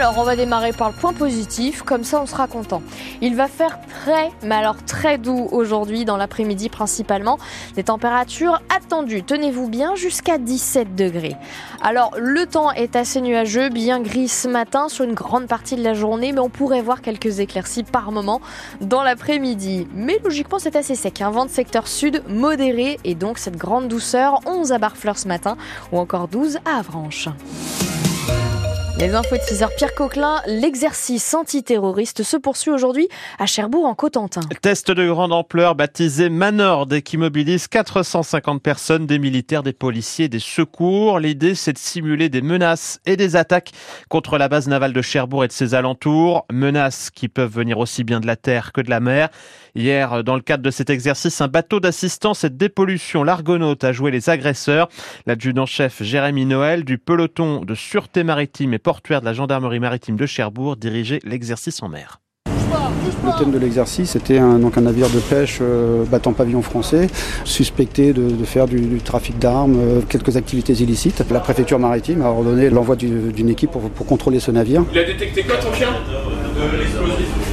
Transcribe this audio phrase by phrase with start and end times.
[0.00, 2.80] Alors, on va démarrer par le point positif, comme ça on sera content.
[3.20, 7.38] Il va faire très, mais alors très doux aujourd'hui, dans l'après-midi principalement.
[7.74, 11.36] Des températures attendues, tenez-vous bien, jusqu'à 17 degrés.
[11.82, 15.84] Alors, le temps est assez nuageux, bien gris ce matin sur une grande partie de
[15.84, 18.40] la journée, mais on pourrait voir quelques éclaircies par moment
[18.80, 19.86] dans l'après-midi.
[19.92, 21.20] Mais logiquement, c'est assez sec.
[21.20, 25.28] Un vent de secteur sud modéré et donc cette grande douceur, 11 à Barfleur ce
[25.28, 25.58] matin
[25.92, 27.28] ou encore 12 à Avranches.
[29.00, 33.08] Les infos de 6 heures, Pierre Coquelin, l'exercice antiterroriste se poursuit aujourd'hui
[33.38, 34.42] à Cherbourg en Cotentin.
[34.60, 40.38] Test de grande ampleur baptisé Manord qui mobilise 450 personnes, des militaires, des policiers, des
[40.38, 41.18] secours.
[41.18, 43.70] L'idée c'est de simuler des menaces et des attaques
[44.10, 46.44] contre la base navale de Cherbourg et de ses alentours.
[46.52, 49.30] Menaces qui peuvent venir aussi bien de la terre que de la mer.
[49.74, 53.92] Hier, dans le cadre de cet exercice, un bateau d'assistance et de dépollution, l'Argonaute, a
[53.92, 54.88] joué les agresseurs.
[55.24, 60.26] L'adjudant-chef Jérémy Noël du peloton de sûreté maritime et portuaire de la gendarmerie maritime de
[60.26, 62.18] Cherbourg dirigeait l'exercice en mer.
[63.24, 67.06] Le thème de l'exercice était un, donc un navire de pêche euh, battant pavillon français,
[67.44, 71.22] suspecté de, de faire du, du trafic d'armes, euh, quelques activités illicites.
[71.30, 74.82] La préfecture maritime a ordonné l'envoi du- d'une équipe pour, pour contrôler ce navire.
[74.92, 75.90] Il a détecté quoi ton chien?
[75.90, 77.49] De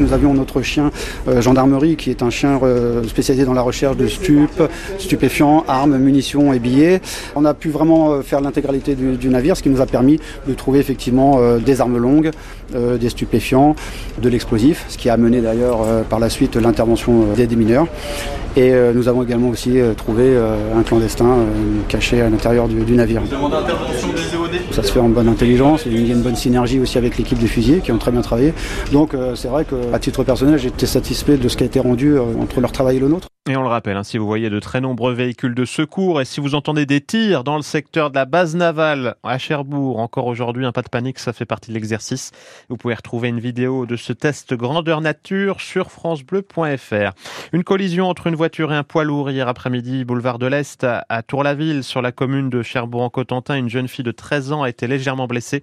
[0.00, 0.90] Nous avions notre chien
[1.28, 4.62] euh, gendarmerie qui est un chien euh, spécialisé dans la recherche de stupes,
[4.98, 7.00] stupéfiants, armes, munitions et billets.
[7.36, 10.18] On a pu vraiment euh, faire l'intégralité du, du navire, ce qui nous a permis
[10.46, 12.30] de trouver effectivement euh, des armes longues,
[12.74, 13.76] des stupéfiants,
[14.20, 17.86] de l'explosif, ce qui a amené d'ailleurs par la suite l'intervention des démineurs.
[18.56, 20.36] Et nous avons également aussi trouvé
[20.74, 21.44] un clandestin
[21.88, 23.22] caché à l'intérieur du, du navire.
[23.22, 27.18] EOD Ça se fait en bonne intelligence, il y a une bonne synergie aussi avec
[27.18, 28.54] l'équipe des fusiliers qui ont très bien travaillé.
[28.92, 32.22] Donc c'est vrai qu'à titre personnel, été satisfait de ce qui a été rendu euh,
[32.40, 33.28] entre leur travail et le nôtre.
[33.46, 36.24] Et on le rappelle, hein, si vous voyez de très nombreux véhicules de secours et
[36.24, 40.28] si vous entendez des tirs dans le secteur de la base navale à Cherbourg, encore
[40.28, 42.30] aujourd'hui, un pas de panique, ça fait partie de l'exercice.
[42.70, 47.12] Vous pouvez retrouver une vidéo de ce test grandeur nature sur francebleu.fr.
[47.52, 51.22] Une collision entre une voiture et un poids lourd hier après-midi, boulevard de l'Est à
[51.22, 53.56] Tour-la-Ville, sur la commune de Cherbourg-en-Cotentin.
[53.56, 55.62] Une jeune fille de 13 ans a été légèrement blessée.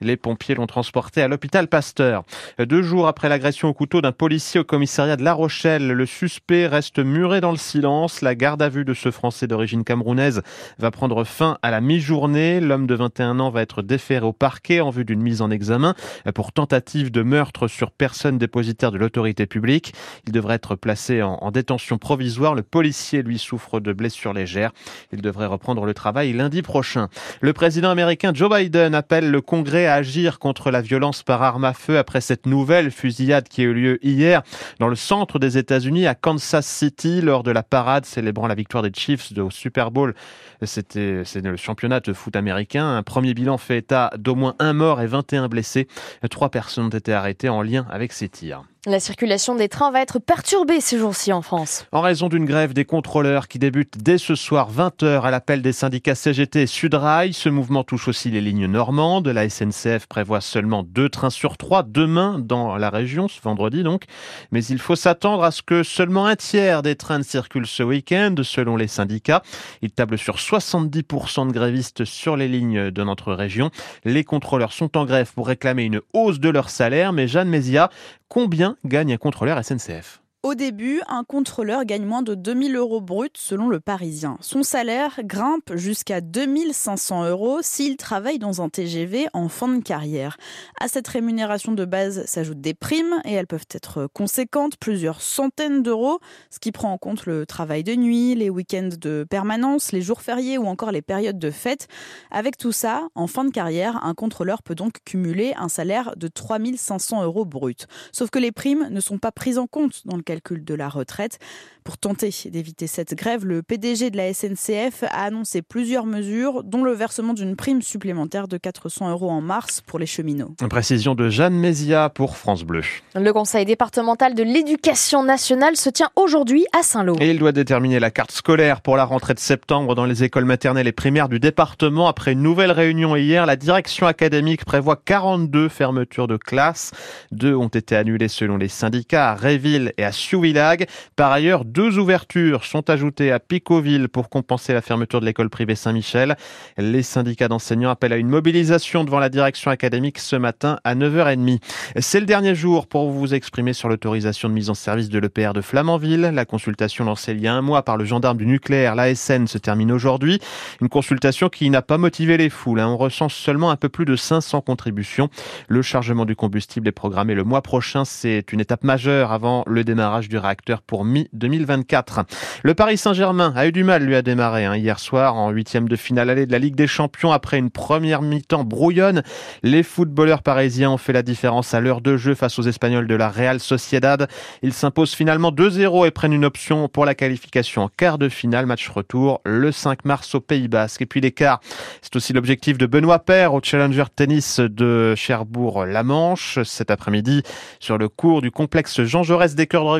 [0.00, 2.24] Les pompiers l'ont transportée à l'hôpital Pasteur.
[2.58, 6.66] Deux jours après l'agression au couteau d'un policier au commissariat de La Rochelle, le suspect
[6.66, 8.22] reste muré dans le silence.
[8.22, 10.42] La garde à vue de ce Français d'origine camerounaise
[10.78, 12.60] va prendre fin à la mi-journée.
[12.60, 15.96] L'homme de 21 ans va être déféré au parquet en vue d'une mise en examen
[16.32, 19.94] pour tentative de meurtre sur personne dépositaire de l'autorité publique.
[20.28, 22.54] Il devrait être placé en, en détention provisoire.
[22.54, 24.70] Le policier, lui, souffre de blessures légères.
[25.12, 27.08] Il devrait reprendre le travail lundi prochain.
[27.40, 31.64] Le président américain Joe Biden appelle le Congrès à agir contre la violence par arme
[31.64, 34.42] à feu après cette nouvelle fusillade qui a eu lieu hier
[34.78, 38.82] dans le centre des États-Unis à Kansas City lors de la parade célébrant la victoire
[38.82, 40.14] des Chiefs au Super Bowl.
[40.62, 42.96] C'était le championnat de foot américain.
[42.96, 45.88] Un premier bilan fait état d'au moins un mort et 21 blessés.
[46.30, 48.64] Trois personnes ont été arrêtées en lien avec ces tirs.
[48.88, 51.84] La circulation des trains va être perturbée ces jours-ci en France.
[51.92, 55.74] En raison d'une grève des contrôleurs qui débute dès ce soir 20h à l'appel des
[55.74, 59.28] syndicats CGT et Sudrail, ce mouvement touche aussi les lignes normandes.
[59.28, 64.04] La SNCF prévoit seulement deux trains sur trois demain dans la région, ce vendredi donc.
[64.52, 67.82] Mais il faut s'attendre à ce que seulement un tiers des trains ne circulent ce
[67.82, 69.42] week-end, selon les syndicats.
[69.82, 73.70] Ils tablent sur 70% de grévistes sur les lignes de notre région.
[74.06, 77.90] Les contrôleurs sont en grève pour réclamer une hausse de leur salaire, mais Jeanne Mézia,
[78.28, 83.28] combien gagne un contrôleur SNCF Au début, un contrôleur gagne moins de 2000 euros bruts
[83.34, 84.38] selon le Parisien.
[84.40, 90.38] Son salaire grimpe jusqu'à 2500 euros s'il travaille dans un TGV en fin de carrière.
[90.80, 95.82] À cette rémunération de base s'ajoutent des primes et elles peuvent être conséquentes, plusieurs centaines
[95.82, 100.00] d'euros, ce qui prend en compte le travail de nuit, les week-ends de permanence, les
[100.00, 101.88] jours fériés ou encore les périodes de fête.
[102.30, 106.26] Avec tout ça, en fin de carrière, un contrôleur peut donc cumuler un salaire de
[106.26, 107.84] 3500 euros bruts.
[108.12, 110.88] Sauf que les primes ne sont pas prises en compte dans le calcul de la
[110.88, 111.38] retraite.
[111.84, 116.84] Pour tenter d'éviter cette grève, le PDG de la SNCF a annoncé plusieurs mesures, dont
[116.84, 120.54] le versement d'une prime supplémentaire de 400 euros en mars pour les cheminots.
[120.68, 122.82] Précision de Jeanne Mézia pour France Bleu.
[123.14, 127.16] Le Conseil départemental de l'éducation nationale se tient aujourd'hui à Saint-Lô.
[127.20, 130.44] Et il doit déterminer la carte scolaire pour la rentrée de septembre dans les écoles
[130.44, 132.06] maternelles et primaires du département.
[132.06, 136.90] Après une nouvelle réunion hier, la direction académique prévoit 42 fermetures de classes.
[137.32, 140.84] Deux ont été annulées selon les syndicats à Réville et à Siouvillage.
[141.16, 145.74] Par ailleurs, deux ouvertures sont ajoutées à Picoville pour compenser la fermeture de l'école privée
[145.74, 146.36] Saint-Michel.
[146.76, 151.60] Les syndicats d'enseignants appellent à une mobilisation devant la direction académique ce matin à 9h30.
[151.98, 155.54] C'est le dernier jour pour vous exprimer sur l'autorisation de mise en service de l'EPR
[155.54, 156.30] de Flamanville.
[156.34, 159.56] La consultation lancée il y a un mois par le gendarme du nucléaire, l'ASN, se
[159.56, 160.40] termine aujourd'hui.
[160.82, 162.80] Une consultation qui n'a pas motivé les foules.
[162.80, 162.88] Hein.
[162.88, 165.30] On recense seulement un peu plus de 500 contributions.
[165.68, 168.04] Le chargement du combustible est programmé le mois prochain.
[168.04, 172.24] C'est une étape majeure avant le démarrage du réacteur pour mi-2024.
[172.62, 174.74] Le Paris Saint-Germain a eu du mal, lui, à démarrer hein.
[174.74, 178.22] hier soir en huitième de finale allée de la Ligue des Champions après une première
[178.22, 179.22] mi-temps brouillonne.
[179.62, 183.14] Les footballeurs parisiens ont fait la différence à l'heure de jeu face aux Espagnols de
[183.14, 184.28] la Real Sociedad.
[184.62, 188.64] Ils s'imposent finalement 2-0 et prennent une option pour la qualification en quart de finale.
[188.64, 191.02] Match retour le 5 mars au Pays Basque.
[191.02, 191.60] Et puis l'écart,
[192.00, 196.60] c'est aussi l'objectif de Benoît Paire au Challenger Tennis de Cherbourg-La Manche.
[196.64, 197.42] Cet après-midi,
[197.78, 199.54] sur le cours du complexe Jean Jaurès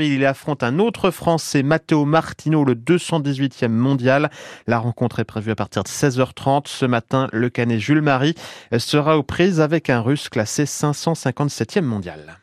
[0.06, 4.30] il affronte un autre Français, Matteo Martino, le 218e mondial.
[4.66, 6.66] La rencontre est prévue à partir de 16h30.
[6.66, 8.34] Ce matin, le Canet Jules Marie
[8.78, 12.38] sera aux prises avec un Russe classé 557e mondial.